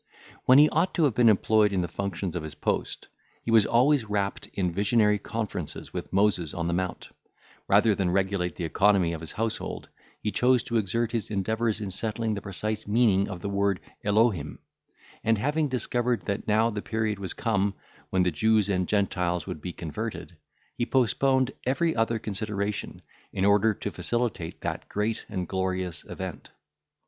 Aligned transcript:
When 0.45 0.57
he 0.57 0.67
ought 0.69 0.95
to 0.95 1.03
have 1.03 1.13
been 1.13 1.29
employed 1.29 1.71
in 1.71 1.81
the 1.81 1.87
functions 1.87 2.35
of 2.35 2.41
his 2.41 2.55
post, 2.55 3.07
he 3.43 3.51
was 3.51 3.67
always 3.67 4.03
wrapt 4.03 4.47
in 4.47 4.73
visionary 4.73 5.19
conferences 5.19 5.93
with 5.93 6.11
Moses 6.11 6.55
on 6.55 6.65
the 6.65 6.73
Mount; 6.73 7.09
rather 7.67 7.93
than 7.93 8.09
regulate 8.09 8.55
the 8.55 8.63
economy 8.63 9.13
of 9.13 9.21
his 9.21 9.33
household, 9.33 9.89
he 10.19 10.31
chose 10.31 10.63
to 10.63 10.77
exert 10.77 11.11
his 11.11 11.29
endeavours 11.29 11.81
in 11.81 11.91
settling 11.91 12.33
the 12.33 12.41
precise 12.41 12.87
meaning 12.87 13.29
of 13.29 13.41
the 13.41 13.49
word 13.49 13.79
Elohim; 14.03 14.57
and 15.23 15.37
having 15.37 15.67
discovered 15.69 16.23
that 16.23 16.47
now 16.47 16.71
the 16.71 16.81
period 16.81 17.19
was 17.19 17.35
come, 17.35 17.75
when 18.09 18.23
the 18.23 18.31
Jews 18.31 18.69
and 18.69 18.87
Gentiles 18.87 19.45
would 19.45 19.61
be 19.61 19.71
converted, 19.71 20.35
he 20.75 20.87
postponed 20.87 21.51
every 21.63 21.95
other 21.95 22.17
consideration, 22.17 23.03
in 23.31 23.45
order 23.45 23.75
to 23.75 23.91
facilitate 23.91 24.61
that 24.61 24.89
great 24.89 25.25
and 25.29 25.47
glorious 25.47 26.03
event. 26.05 26.49